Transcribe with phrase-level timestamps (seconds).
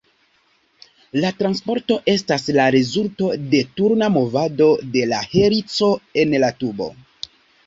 [1.25, 5.93] La transporto estas la rezulto de turna movado de la helico
[6.25, 6.91] en la tubo.